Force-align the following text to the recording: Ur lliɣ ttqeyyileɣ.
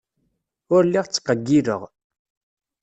Ur 0.73 0.81
lliɣ 0.87 1.05
ttqeyyileɣ. 1.07 1.81